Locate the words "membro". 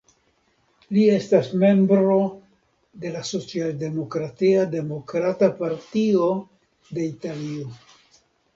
1.63-2.15